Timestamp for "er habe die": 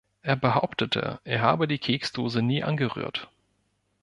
1.25-1.77